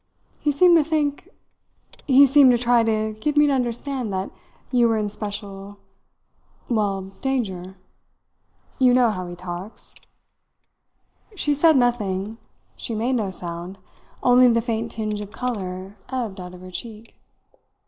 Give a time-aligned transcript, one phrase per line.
[0.39, 1.29] He seemed to think
[2.07, 4.31] he seemed to try to give me to understand that
[4.71, 5.77] you were in special
[6.67, 7.75] well, danger.
[8.79, 9.93] You know how he talks."
[11.35, 12.39] She said nothing;
[12.75, 13.77] she made no sound,
[14.23, 17.13] only the faint tinge of colour ebbed out of her cheek.